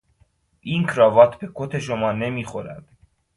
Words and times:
این 0.61 0.85
کراوات 0.85 1.35
به 1.35 1.51
کت 1.55 1.79
شما 1.79 2.11
نمیخورد. 2.11 2.83